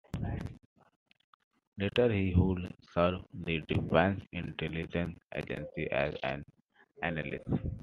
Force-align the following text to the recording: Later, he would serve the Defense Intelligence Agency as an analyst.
Later, 1.77 2.11
he 2.11 2.33
would 2.35 2.73
serve 2.91 3.23
the 3.35 3.59
Defense 3.67 4.23
Intelligence 4.31 5.19
Agency 5.31 5.91
as 5.91 6.15
an 6.23 6.43
analyst. 7.03 7.45